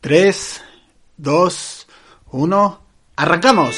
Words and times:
3, 0.00 0.62
2, 1.18 1.86
1, 2.32 2.80
arrancamos. 3.16 3.76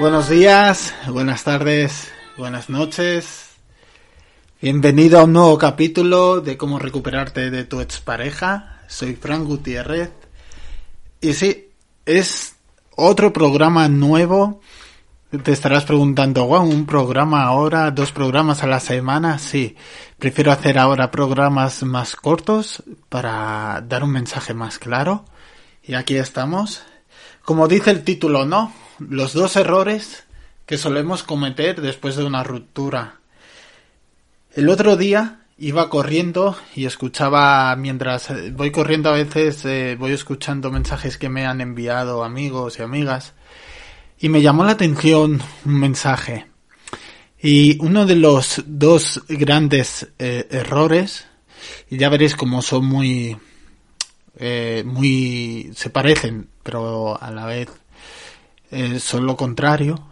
Buenos 0.00 0.28
días, 0.28 0.94
buenas 1.08 1.42
tardes, 1.44 2.12
buenas 2.36 2.68
noches. 2.68 3.37
Bienvenido 4.60 5.20
a 5.20 5.22
un 5.22 5.34
nuevo 5.34 5.56
capítulo 5.56 6.40
de 6.40 6.56
cómo 6.56 6.80
recuperarte 6.80 7.48
de 7.52 7.62
tu 7.62 7.80
expareja. 7.80 8.80
Soy 8.88 9.14
Frank 9.14 9.44
Gutiérrez. 9.44 10.10
Y 11.20 11.34
sí, 11.34 11.68
es 12.04 12.56
otro 12.96 13.32
programa 13.32 13.88
nuevo. 13.88 14.60
Te 15.44 15.52
estarás 15.52 15.84
preguntando, 15.84 16.44
wow, 16.44 16.68
un 16.68 16.86
programa 16.86 17.44
ahora, 17.44 17.92
dos 17.92 18.10
programas 18.10 18.64
a 18.64 18.66
la 18.66 18.80
semana. 18.80 19.38
Sí, 19.38 19.76
prefiero 20.18 20.50
hacer 20.50 20.76
ahora 20.76 21.12
programas 21.12 21.84
más 21.84 22.16
cortos 22.16 22.82
para 23.08 23.80
dar 23.86 24.02
un 24.02 24.10
mensaje 24.10 24.54
más 24.54 24.80
claro. 24.80 25.24
Y 25.84 25.94
aquí 25.94 26.16
estamos. 26.16 26.82
Como 27.44 27.68
dice 27.68 27.92
el 27.92 28.02
título, 28.02 28.44
¿no? 28.44 28.72
Los 28.98 29.34
dos 29.34 29.54
errores 29.54 30.24
que 30.66 30.78
solemos 30.78 31.22
cometer 31.22 31.80
después 31.80 32.16
de 32.16 32.24
una 32.24 32.42
ruptura. 32.42 33.17
El 34.58 34.70
otro 34.70 34.96
día 34.96 35.42
iba 35.56 35.88
corriendo 35.88 36.58
y 36.74 36.86
escuchaba 36.86 37.76
mientras 37.76 38.28
eh, 38.30 38.50
voy 38.50 38.72
corriendo 38.72 39.08
a 39.08 39.12
veces 39.12 39.64
eh, 39.64 39.94
voy 39.96 40.10
escuchando 40.10 40.72
mensajes 40.72 41.16
que 41.16 41.28
me 41.28 41.46
han 41.46 41.60
enviado 41.60 42.24
amigos 42.24 42.76
y 42.76 42.82
amigas 42.82 43.34
y 44.18 44.28
me 44.28 44.42
llamó 44.42 44.64
la 44.64 44.72
atención 44.72 45.40
un 45.64 45.78
mensaje. 45.78 46.48
Y 47.40 47.78
uno 47.80 48.04
de 48.04 48.16
los 48.16 48.64
dos 48.66 49.22
grandes 49.28 50.08
eh, 50.18 50.48
errores 50.50 51.28
y 51.88 51.96
ya 51.96 52.08
veréis 52.08 52.34
cómo 52.34 52.60
son 52.60 52.84
muy 52.84 53.36
muy 54.84 55.70
se 55.76 55.90
parecen 55.90 56.48
pero 56.64 57.16
a 57.22 57.30
la 57.30 57.46
vez 57.46 57.68
son 59.00 59.24
lo 59.24 59.36
contrario. 59.36 60.04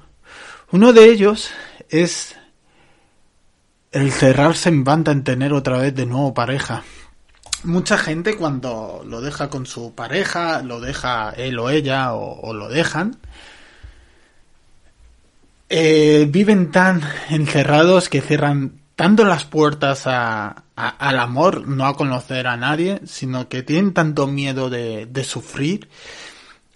Uno 0.70 0.92
de 0.92 1.10
ellos 1.10 1.50
es 1.88 2.36
el 3.96 4.12
cerrarse 4.12 4.68
en 4.68 4.84
banda 4.84 5.10
en 5.10 5.24
tener 5.24 5.54
otra 5.54 5.78
vez 5.78 5.94
de 5.94 6.04
nuevo 6.04 6.34
pareja. 6.34 6.84
Mucha 7.64 7.96
gente 7.96 8.36
cuando 8.36 9.02
lo 9.06 9.22
deja 9.22 9.48
con 9.48 9.64
su 9.64 9.94
pareja, 9.94 10.60
lo 10.60 10.80
deja 10.80 11.30
él 11.30 11.58
o 11.58 11.70
ella 11.70 12.12
o, 12.12 12.52
lo 12.52 12.68
dejan, 12.68 13.16
eh, 15.70 16.28
viven 16.30 16.70
tan 16.70 17.00
encerrados 17.30 18.10
que 18.10 18.20
cierran 18.20 18.80
tanto 18.96 19.24
las 19.24 19.44
puertas 19.44 20.06
al 20.06 21.18
amor, 21.18 21.66
no 21.66 21.86
a 21.86 21.96
conocer 21.96 22.46
a 22.48 22.58
nadie, 22.58 23.00
sino 23.06 23.48
que 23.48 23.62
tienen 23.62 23.94
tanto 23.94 24.26
miedo 24.26 24.68
de 24.68 25.24
sufrir 25.24 25.88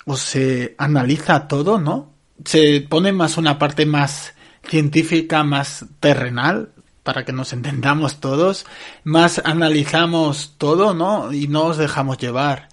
o 0.07 0.17
se 0.17 0.75
analiza 0.79 1.49
todo, 1.49 1.79
¿no? 1.79 2.15
Se 2.47 2.81
pone 2.81 3.13
más 3.13 3.37
una 3.37 3.59
parte 3.59 3.85
más 3.85 4.33
científica, 4.67 5.45
más 5.45 5.85
terrenal, 6.01 6.71
para 7.13 7.25
que 7.25 7.33
nos 7.33 7.53
entendamos 7.53 8.21
todos, 8.21 8.67
más 9.03 9.43
analizamos 9.45 10.55
todo, 10.59 10.95
¿no? 10.95 11.33
Y 11.33 11.49
no 11.49 11.67
nos 11.67 11.77
dejamos 11.77 12.19
llevar. 12.19 12.69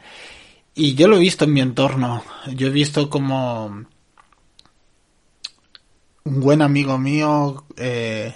Y 0.75 0.93
yo 0.93 1.07
lo 1.07 1.15
he 1.15 1.19
visto 1.19 1.45
en 1.45 1.53
mi 1.53 1.61
entorno. 1.61 2.23
Yo 2.53 2.67
he 2.67 2.69
visto 2.69 3.09
como 3.09 3.65
un 6.23 6.39
buen 6.39 6.61
amigo 6.61 6.99
mío 6.99 7.65
eh, 7.77 8.35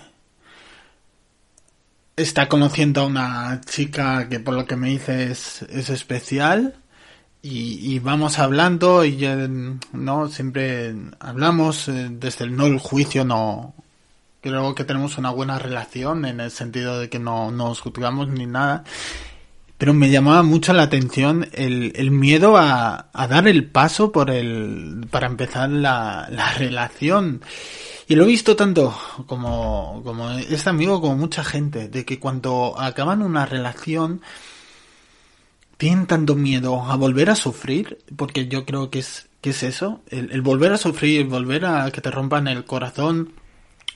está 2.16 2.50
conociendo 2.50 3.02
a 3.02 3.06
una 3.06 3.62
chica 3.62 4.28
que 4.28 4.40
por 4.40 4.56
lo 4.56 4.66
que 4.66 4.78
me 4.78 4.90
dice 4.90 5.30
es, 5.30 5.62
es 5.70 5.92
especial. 5.92 6.78
Y, 7.44 7.94
y, 7.94 8.00
vamos 8.00 8.40
hablando 8.40 9.06
y 9.06 9.18
no 9.94 10.30
siempre 10.30 10.96
hablamos 11.20 11.88
eh, 11.90 12.08
desde 12.12 12.46
el 12.46 12.56
no 12.56 12.66
el 12.66 12.80
juicio 12.80 13.24
no 13.24 13.76
creo 14.42 14.76
que 14.76 14.84
tenemos 14.84 15.18
una 15.18 15.30
buena 15.30 15.60
relación 15.60 16.26
en 16.26 16.40
el 16.40 16.52
sentido 16.52 17.00
de 17.00 17.10
que 17.10 17.20
no, 17.20 17.52
nos 17.52 17.80
juzgamos 17.80 18.28
ni 18.28 18.46
nada. 18.46 18.84
Pero 19.78 19.94
me 19.94 20.12
llamaba 20.12 20.44
mucho 20.44 20.74
la 20.74 20.84
atención 20.84 21.48
el, 21.54 21.94
el 21.96 22.12
miedo 22.12 22.56
a, 22.58 23.10
a, 23.14 23.28
dar 23.28 23.48
el 23.48 23.66
paso 23.66 24.12
por 24.12 24.30
el, 24.30 25.08
para 25.10 25.28
empezar 25.28 25.70
la, 25.70 26.28
la 26.30 26.54
relación. 26.54 27.42
Y 28.08 28.16
lo 28.16 28.26
he 28.26 28.28
visto 28.28 28.56
tanto 28.56 28.96
como, 29.26 30.02
como 30.04 30.30
este 30.32 30.70
amigo 30.70 31.02
como 31.02 31.16
mucha 31.16 31.44
gente, 31.44 31.88
de 31.88 32.06
que 32.06 32.20
cuando 32.20 32.76
acaban 32.78 33.24
una 33.24 33.46
relación, 33.48 34.22
tienen 35.78 36.06
tanto 36.06 36.36
miedo 36.36 36.84
a 36.84 36.96
volver 36.96 37.32
a 37.32 37.36
sufrir, 37.36 37.98
porque 38.16 38.48
yo 38.48 38.66
creo 38.66 38.92
que 38.92 39.00
es, 39.00 39.30
que 39.42 39.50
es 39.50 39.64
eso, 39.64 40.02
el, 40.10 40.32
el 40.32 40.42
volver 40.44 40.74
a 40.74 40.78
sufrir, 40.78 41.26
volver 41.26 41.66
a 41.66 41.90
que 41.90 42.02
te 42.02 42.12
rompan 42.12 42.48
el 42.48 42.66
corazón, 42.66 43.34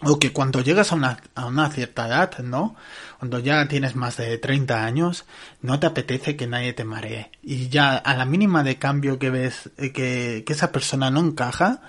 o 0.02 0.20
que 0.20 0.32
cuando 0.32 0.62
llegas 0.62 0.92
a 0.92 0.96
una, 0.96 1.18
a 1.36 1.46
una 1.46 1.70
cierta 1.70 2.08
edad, 2.08 2.40
¿no? 2.40 2.76
Cuando 3.20 3.40
ya 3.40 3.68
tienes 3.68 3.96
más 3.96 4.18
de 4.18 4.38
30 4.38 4.84
años, 4.84 5.26
no 5.62 5.80
te 5.80 5.88
apetece 5.88 6.36
que 6.36 6.48
nadie 6.48 6.74
te 6.74 6.84
maree. 6.84 7.32
Y 7.42 7.70
ya 7.70 7.96
a 7.96 8.16
la 8.16 8.26
mínima 8.26 8.64
de 8.64 8.78
cambio 8.78 9.20
que 9.20 9.30
ves 9.30 9.70
eh, 9.78 9.92
que, 9.92 10.44
que 10.46 10.54
esa 10.54 10.72
persona 10.72 11.10
no 11.12 11.22
encaja, 11.22 11.82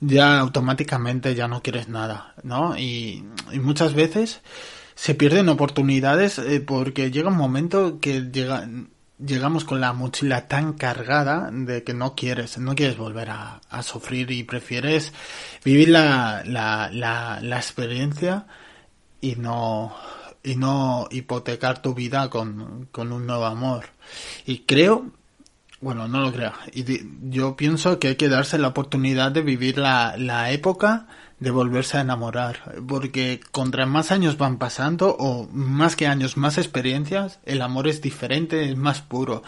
ya 0.00 0.38
automáticamente 0.40 1.34
ya 1.34 1.48
no 1.48 1.62
quieres 1.62 1.88
nada, 1.88 2.34
¿no? 2.42 2.76
Y, 2.76 3.24
y 3.52 3.58
muchas 3.60 3.94
veces 3.94 4.40
se 4.94 5.14
pierden 5.14 5.48
oportunidades 5.48 6.38
eh, 6.38 6.60
porque 6.60 7.10
llega 7.10 7.28
un 7.28 7.36
momento 7.36 7.98
que 8.00 8.30
llega, 8.32 8.68
llegamos 9.18 9.64
con 9.64 9.80
la 9.80 9.92
mochila 9.92 10.48
tan 10.48 10.72
cargada 10.74 11.50
de 11.52 11.84
que 11.84 11.94
no 11.94 12.14
quieres, 12.14 12.58
no 12.58 12.74
quieres 12.74 12.96
volver 12.96 13.30
a, 13.30 13.60
sufrir 13.82 14.30
y 14.30 14.44
prefieres 14.44 15.12
vivir 15.64 15.88
la, 15.88 16.42
la, 16.44 16.90
la, 16.92 17.40
la, 17.42 17.56
experiencia 17.56 18.46
y 19.20 19.36
no, 19.36 19.94
y 20.42 20.56
no 20.56 21.08
hipotecar 21.10 21.82
tu 21.82 21.94
vida 21.94 22.30
con, 22.30 22.88
con 22.92 23.12
un 23.12 23.26
nuevo 23.26 23.44
amor. 23.44 23.86
Y 24.46 24.60
creo, 24.60 25.10
bueno, 25.80 26.08
no 26.08 26.20
lo 26.20 26.32
creo, 26.32 26.52
y 26.72 26.84
yo 27.30 27.56
pienso 27.56 27.98
que 27.98 28.08
hay 28.08 28.16
que 28.16 28.28
darse 28.28 28.58
la 28.58 28.68
oportunidad 28.68 29.32
de 29.32 29.42
vivir 29.42 29.78
la, 29.78 30.16
la 30.16 30.50
época 30.50 31.06
de 31.40 31.50
volverse 31.50 31.98
a 31.98 32.00
enamorar, 32.00 32.74
porque 32.86 33.40
contra 33.50 33.86
más 33.86 34.12
años 34.12 34.38
van 34.38 34.58
pasando, 34.58 35.16
o 35.18 35.48
más 35.52 35.96
que 35.96 36.06
años, 36.06 36.36
más 36.36 36.58
experiencias, 36.58 37.40
el 37.44 37.60
amor 37.60 37.88
es 37.88 38.00
diferente, 38.00 38.70
es 38.70 38.76
más 38.76 39.02
puro. 39.02 39.42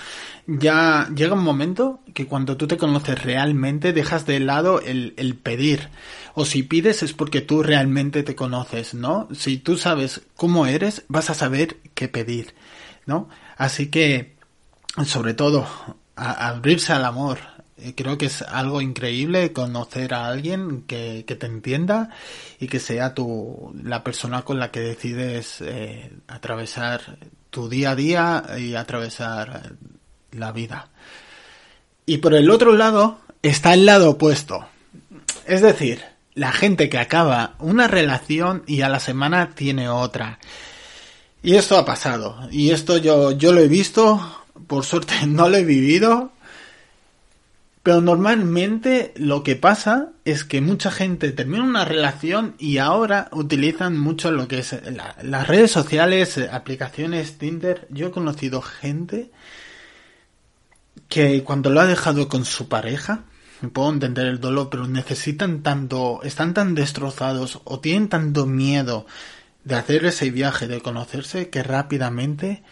Ya 0.47 1.09
llega 1.15 1.35
un 1.35 1.45
momento 1.45 2.01
que 2.13 2.27
cuando 2.27 2.57
tú 2.57 2.67
te 2.67 2.77
conoces 2.77 3.23
realmente 3.23 3.93
dejas 3.93 4.27
de 4.27 4.41
lado 4.41 4.81
el, 4.81 5.15
el 5.17 5.37
pedir, 5.37 5.89
o 6.35 6.45
si 6.45 6.63
pides 6.63 7.03
es 7.03 7.13
porque 7.13 7.41
tú 7.41 7.63
realmente 7.63 8.23
te 8.23 8.35
conoces, 8.35 8.93
¿no? 8.95 9.29
Si 9.33 9.59
tú 9.59 9.77
sabes 9.77 10.23
cómo 10.35 10.67
eres, 10.67 11.05
vas 11.09 11.31
a 11.31 11.35
saber 11.35 11.79
qué 11.95 12.09
pedir, 12.09 12.55
¿no? 13.07 13.29
Así 13.57 13.87
que, 13.89 14.37
sobre 15.05 15.35
todo, 15.35 15.67
abrirse 16.17 16.93
al 16.93 17.05
amor, 17.05 17.39
creo 17.95 18.19
que 18.19 18.27
es 18.27 18.43
algo 18.43 18.81
increíble 18.81 19.53
conocer 19.53 20.15
a 20.15 20.27
alguien 20.27 20.83
que, 20.83 21.25
que, 21.27 21.37
te 21.37 21.47
entienda 21.47 22.11
y 22.59 22.69
que 22.69 22.81
sea 22.81 23.15
tu, 23.15 23.75
la 23.83 24.03
persona 24.03 24.43
con 24.43 24.59
la 24.59 24.71
que 24.71 24.81
decides 24.81 25.61
eh, 25.61 26.11
atravesar 26.27 27.19
tu 27.51 27.69
día 27.69 27.91
a 27.91 27.97
día 27.97 28.45
y 28.59 28.75
atravesar 28.75 29.75
la 30.33 30.53
vida. 30.53 30.89
Y 32.07 32.19
por 32.19 32.35
el 32.35 32.51
otro 32.51 32.73
lado 32.73 33.19
está 33.43 33.75
el 33.75 33.87
lado 33.87 34.11
opuesto. 34.11 34.67
Es 35.47 35.61
decir, 35.61 36.03
la 36.35 36.53
gente 36.53 36.89
que 36.89 36.99
acaba 36.99 37.55
una 37.59 37.89
relación 37.89 38.63
y 38.67 38.83
a 38.83 38.89
la 38.89 39.01
semana 39.01 39.51
tiene 39.55 39.89
otra. 39.89 40.39
Y 41.43 41.55
esto 41.55 41.77
ha 41.79 41.85
pasado. 41.85 42.49
Y 42.51 42.71
esto 42.71 42.97
yo, 42.99 43.33
yo 43.33 43.53
lo 43.53 43.61
he 43.61 43.69
visto. 43.69 44.45
Por 44.67 44.85
suerte 44.85 45.15
no 45.27 45.49
lo 45.49 45.57
he 45.57 45.65
vivido. 45.65 46.33
Pero 47.87 48.01
normalmente 48.01 49.15
lo 49.15 49.45
que 49.45 49.55
pasa 49.55 50.09
es 50.25 50.43
que 50.43 50.61
mucha 50.61 50.91
gente 50.91 51.31
termina 51.31 51.63
una 51.63 51.85
relación 51.85 52.57
y 52.59 52.79
ahora 52.79 53.29
utilizan 53.31 53.97
mucho 53.97 54.33
lo 54.33 54.49
que 54.49 54.59
es 54.59 54.75
las 55.23 55.47
redes 55.47 55.71
sociales, 55.71 56.37
aplicaciones 56.51 57.39
Tinder. 57.39 57.87
Yo 57.89 58.09
he 58.09 58.11
conocido 58.11 58.61
gente 58.61 59.31
que 61.09 61.45
cuando 61.45 61.71
lo 61.71 61.81
ha 61.81 61.87
dejado 61.87 62.29
con 62.29 62.45
su 62.45 62.69
pareja, 62.69 63.23
puedo 63.73 63.93
entender 63.93 64.27
el 64.27 64.41
dolor, 64.41 64.69
pero 64.69 64.89
necesitan 64.89 65.63
tanto, 65.63 66.25
están 66.25 66.55
tan 66.55 66.75
destrozados 66.75 67.61
o 67.63 67.79
tienen 67.79 68.09
tanto 68.09 68.47
miedo 68.47 69.07
de 69.63 69.77
hacer 69.77 70.05
ese 70.07 70.33
viaje, 70.33 70.67
de 70.67 70.81
conocerse, 70.81 71.51
que 71.51 71.63
rápidamente 71.63 72.49
eh, 72.49 72.65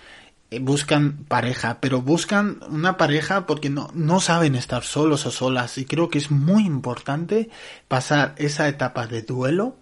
buscan 0.60 1.24
pareja, 1.28 1.78
pero 1.80 2.02
buscan 2.02 2.60
una 2.68 2.96
pareja 2.96 3.46
porque 3.46 3.70
no, 3.70 3.90
no 3.94 4.20
saben 4.20 4.54
estar 4.54 4.82
solos 4.84 5.26
o 5.26 5.30
solas. 5.30 5.78
Y 5.78 5.84
creo 5.84 6.08
que 6.08 6.18
es 6.18 6.30
muy 6.30 6.64
importante 6.64 7.50
pasar 7.88 8.34
esa 8.38 8.68
etapa 8.68 9.06
de 9.06 9.22
duelo 9.22 9.76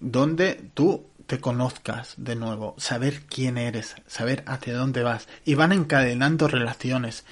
donde 0.00 0.70
tú 0.74 1.06
te 1.28 1.40
conozcas 1.40 2.14
de 2.16 2.36
nuevo, 2.36 2.74
saber 2.78 3.22
quién 3.28 3.58
eres, 3.58 3.96
saber 4.06 4.42
hacia 4.46 4.74
dónde 4.74 5.02
vas. 5.02 5.28
Y 5.44 5.54
van 5.54 5.72
encadenando 5.72 6.48
relaciones. 6.48 7.26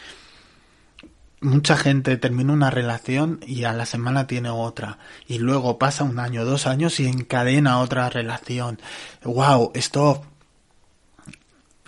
Mucha 1.40 1.78
gente 1.78 2.18
termina 2.18 2.52
una 2.52 2.70
relación 2.70 3.40
y 3.46 3.64
a 3.64 3.72
la 3.72 3.86
semana 3.86 4.26
tiene 4.26 4.50
otra. 4.50 4.98
Y 5.26 5.38
luego 5.38 5.78
pasa 5.78 6.04
un 6.04 6.18
año, 6.18 6.44
dos 6.44 6.66
años 6.66 7.00
y 7.00 7.06
encadena 7.06 7.80
otra 7.80 8.10
relación. 8.10 8.78
Wow, 9.24 9.70
esto 9.74 10.22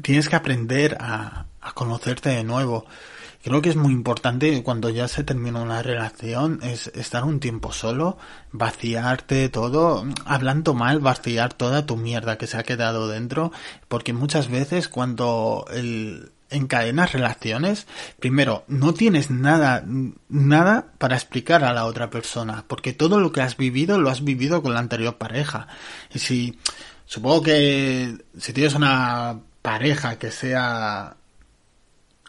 tienes 0.02 0.28
que 0.28 0.36
aprender 0.36 0.96
a, 1.00 1.46
a 1.60 1.72
conocerte 1.72 2.30
de 2.30 2.44
nuevo. 2.44 2.86
Creo 3.42 3.62
que 3.62 3.68
es 3.68 3.76
muy 3.76 3.92
importante 3.92 4.62
cuando 4.62 4.90
ya 4.90 5.06
se 5.06 5.22
termina 5.22 5.62
una 5.62 5.82
relación 5.82 6.58
es 6.62 6.88
estar 6.88 7.24
un 7.24 7.38
tiempo 7.38 7.72
solo, 7.72 8.18
vaciarte 8.50 9.48
todo, 9.48 10.04
hablando 10.24 10.74
mal, 10.74 10.98
vaciar 10.98 11.54
toda 11.54 11.86
tu 11.86 11.96
mierda 11.96 12.36
que 12.36 12.48
se 12.48 12.58
ha 12.58 12.64
quedado 12.64 13.06
dentro, 13.06 13.52
porque 13.86 14.12
muchas 14.12 14.48
veces 14.48 14.88
cuando 14.88 15.66
el, 15.72 16.32
encadenas 16.50 17.12
relaciones, 17.12 17.86
primero, 18.18 18.64
no 18.68 18.92
tienes 18.92 19.30
nada, 19.30 19.84
nada 20.28 20.92
para 20.98 21.16
explicar 21.16 21.64
a 21.64 21.72
la 21.72 21.84
otra 21.84 22.10
persona, 22.10 22.64
porque 22.66 22.92
todo 22.92 23.20
lo 23.20 23.32
que 23.32 23.40
has 23.40 23.56
vivido 23.56 24.00
lo 24.00 24.10
has 24.10 24.24
vivido 24.24 24.62
con 24.62 24.74
la 24.74 24.80
anterior 24.80 25.16
pareja. 25.16 25.68
Y 26.12 26.18
si, 26.18 26.58
supongo 27.06 27.42
que 27.42 28.16
si 28.36 28.52
tienes 28.52 28.74
una 28.74 29.40
pareja 29.62 30.18
que 30.18 30.30
sea 30.30 31.16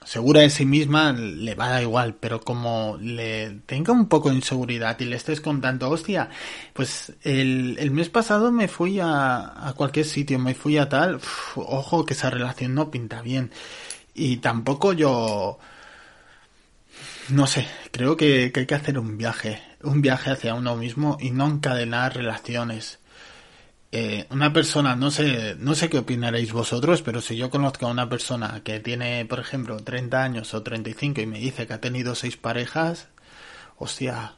segura 0.05 0.41
de 0.41 0.49
sí 0.49 0.65
misma, 0.65 1.11
le 1.11 1.55
va 1.55 1.67
a 1.67 1.71
dar 1.71 1.81
igual, 1.83 2.15
pero 2.15 2.41
como 2.41 2.97
le 3.01 3.59
tenga 3.65 3.93
un 3.93 4.07
poco 4.07 4.29
de 4.29 4.35
inseguridad 4.35 4.99
y 4.99 5.05
le 5.05 5.15
estés 5.15 5.41
contando, 5.41 5.89
hostia, 5.89 6.29
pues 6.73 7.13
el, 7.23 7.77
el 7.79 7.91
mes 7.91 8.09
pasado 8.09 8.51
me 8.51 8.67
fui 8.67 8.99
a, 8.99 9.67
a 9.67 9.73
cualquier 9.73 10.05
sitio, 10.05 10.39
me 10.39 10.55
fui 10.55 10.77
a 10.77 10.89
tal, 10.89 11.19
ojo 11.55 12.05
que 12.05 12.13
esa 12.13 12.29
relación 12.29 12.73
no 12.75 12.89
pinta 12.91 13.21
bien. 13.21 13.51
Y 14.13 14.37
tampoco 14.37 14.93
yo... 14.93 15.59
No 17.29 17.45
sé, 17.45 17.67
creo 17.91 18.17
que, 18.17 18.51
hay 18.53 18.65
que 18.65 18.75
hacer 18.75 18.97
un 18.97 19.17
viaje, 19.17 19.61
un 19.83 20.01
viaje 20.01 20.31
hacia 20.31 20.55
uno 20.55 20.75
mismo 20.75 21.17
y 21.19 21.29
no 21.29 21.45
encadenar 21.47 22.15
relaciones. 22.15 22.99
Eh, 23.91 24.27
una 24.29 24.53
persona, 24.53 24.95
no 24.95 25.09
sé, 25.09 25.55
no 25.57 25.73
sé 25.73 25.89
qué 25.89 25.97
opinaréis 25.97 26.53
vosotros, 26.53 27.01
pero 27.01 27.21
si 27.21 27.35
yo 27.35 27.49
conozco 27.49 27.87
a 27.87 27.91
una 27.91 28.07
persona 28.07 28.61
que 28.63 28.79
tiene, 28.79 29.25
por 29.25 29.39
ejemplo, 29.39 29.77
30 29.77 30.23
años 30.23 30.53
o 30.53 30.61
35 30.61 31.21
y 31.21 31.25
me 31.25 31.39
dice 31.39 31.65
que 31.65 31.73
ha 31.73 31.81
tenido 31.81 32.13
seis 32.13 32.37
parejas, 32.37 33.07
hostia, 33.77 34.35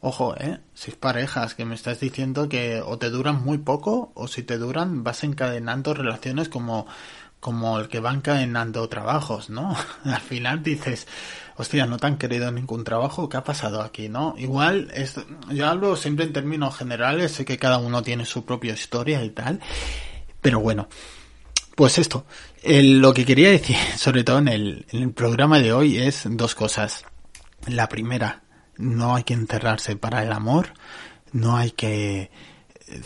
ojo, 0.00 0.34
eh, 0.38 0.58
seis 0.74 0.96
parejas 0.96 1.54
que 1.54 1.64
me 1.64 1.76
estás 1.76 2.00
diciendo 2.00 2.48
que 2.48 2.82
o 2.84 2.98
te 2.98 3.10
duran 3.10 3.44
muy 3.44 3.58
poco 3.58 4.10
o 4.14 4.26
si 4.26 4.42
te 4.42 4.58
duran 4.58 5.04
vas 5.04 5.22
encadenando 5.22 5.94
relaciones 5.94 6.48
como 6.48 6.86
como 7.40 7.78
el 7.78 7.88
que 7.88 8.00
van 8.00 8.16
encadenando 8.16 8.88
trabajos, 8.88 9.50
¿no? 9.50 9.76
Al 10.04 10.20
final 10.20 10.62
dices, 10.62 11.06
hostia, 11.58 11.86
no 11.86 11.98
te 11.98 12.06
han 12.06 12.18
querido 12.18 12.50
ningún 12.52 12.84
trabajo, 12.84 13.28
¿qué 13.28 13.36
ha 13.36 13.44
pasado 13.44 13.82
aquí, 13.82 14.08
no? 14.08 14.34
Igual, 14.38 14.92
yo 15.50 15.66
hablo 15.66 15.96
siempre 15.96 16.24
en 16.24 16.32
términos 16.32 16.76
generales, 16.76 17.32
sé 17.32 17.44
que 17.44 17.58
cada 17.58 17.78
uno 17.78 18.02
tiene 18.02 18.24
su 18.24 18.44
propia 18.44 18.74
historia 18.74 19.24
y 19.24 19.30
tal, 19.30 19.60
pero 20.40 20.60
bueno, 20.60 20.88
pues 21.74 21.98
esto, 21.98 22.26
lo 22.64 23.12
que 23.12 23.24
quería 23.24 23.50
decir, 23.50 23.76
sobre 23.96 24.22
todo 24.22 24.38
en 24.38 24.48
el, 24.48 24.86
en 24.90 25.02
el 25.02 25.12
programa 25.12 25.58
de 25.58 25.72
hoy, 25.72 25.98
es 25.98 26.22
dos 26.30 26.54
cosas. 26.54 27.04
La 27.66 27.88
primera, 27.88 28.42
no 28.76 29.16
hay 29.16 29.24
que 29.24 29.34
encerrarse 29.34 29.96
para 29.96 30.22
el 30.22 30.32
amor, 30.32 30.74
no 31.32 31.56
hay 31.56 31.72
que 31.72 32.30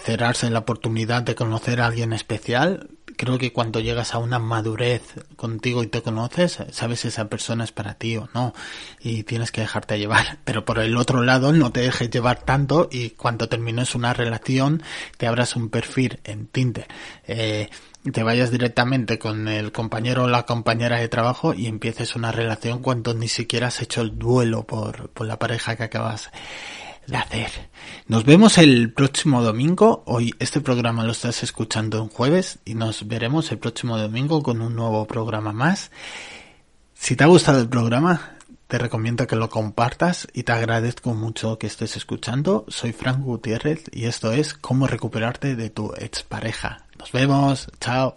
cerrarse 0.04 0.46
en 0.46 0.52
la 0.52 0.60
oportunidad 0.60 1.22
de 1.22 1.34
conocer 1.34 1.80
a 1.80 1.86
alguien 1.86 2.12
especial, 2.12 2.90
creo 3.22 3.38
que 3.38 3.52
cuando 3.52 3.78
llegas 3.78 4.14
a 4.14 4.18
una 4.18 4.40
madurez 4.40 5.00
contigo 5.36 5.84
y 5.84 5.86
te 5.86 6.02
conoces, 6.02 6.58
sabes 6.72 6.98
si 6.98 7.06
esa 7.06 7.28
persona 7.28 7.62
es 7.62 7.70
para 7.70 7.94
ti 7.94 8.16
o 8.16 8.28
no. 8.34 8.52
Y 8.98 9.22
tienes 9.22 9.52
que 9.52 9.60
dejarte 9.60 9.96
llevar. 9.96 10.38
Pero 10.44 10.64
por 10.64 10.80
el 10.80 10.96
otro 10.96 11.22
lado, 11.22 11.52
no 11.52 11.70
te 11.70 11.82
dejes 11.82 12.10
llevar 12.10 12.42
tanto 12.42 12.88
y 12.90 13.10
cuando 13.10 13.48
termines 13.48 13.94
una 13.94 14.12
relación, 14.12 14.82
te 15.18 15.28
abras 15.28 15.54
un 15.54 15.68
perfil 15.68 16.18
en 16.24 16.48
Tinder. 16.48 16.88
Eh, 17.28 17.70
te 18.12 18.24
vayas 18.24 18.50
directamente 18.50 19.20
con 19.20 19.46
el 19.46 19.70
compañero 19.70 20.24
o 20.24 20.28
la 20.28 20.44
compañera 20.44 20.98
de 20.98 21.06
trabajo 21.06 21.54
y 21.54 21.68
empieces 21.68 22.16
una 22.16 22.32
relación 22.32 22.82
cuando 22.82 23.14
ni 23.14 23.28
siquiera 23.28 23.68
has 23.68 23.82
hecho 23.82 24.00
el 24.00 24.18
duelo 24.18 24.64
por, 24.66 25.10
por 25.10 25.28
la 25.28 25.38
pareja 25.38 25.76
que 25.76 25.84
acabas 25.84 26.32
de 27.06 27.16
hacer. 27.16 27.50
Nos 28.06 28.24
vemos 28.24 28.58
el 28.58 28.92
próximo 28.92 29.42
domingo. 29.42 30.02
Hoy 30.06 30.34
este 30.38 30.60
programa 30.60 31.04
lo 31.04 31.12
estás 31.12 31.42
escuchando 31.42 31.98
en 31.98 32.08
jueves 32.08 32.58
y 32.64 32.74
nos 32.74 33.06
veremos 33.06 33.50
el 33.52 33.58
próximo 33.58 33.98
domingo 33.98 34.42
con 34.42 34.60
un 34.60 34.74
nuevo 34.74 35.06
programa 35.06 35.52
más. 35.52 35.90
Si 36.94 37.16
te 37.16 37.24
ha 37.24 37.26
gustado 37.26 37.60
el 37.60 37.68
programa, 37.68 38.36
te 38.68 38.78
recomiendo 38.78 39.26
que 39.26 39.36
lo 39.36 39.50
compartas 39.50 40.28
y 40.32 40.44
te 40.44 40.52
agradezco 40.52 41.12
mucho 41.14 41.58
que 41.58 41.66
estés 41.66 41.96
escuchando. 41.96 42.64
Soy 42.68 42.92
Frank 42.92 43.20
Gutiérrez 43.20 43.84
y 43.92 44.06
esto 44.06 44.32
es 44.32 44.54
cómo 44.54 44.86
recuperarte 44.86 45.56
de 45.56 45.68
tu 45.68 45.92
expareja. 45.94 46.86
Nos 46.98 47.12
vemos. 47.12 47.68
Chao. 47.80 48.16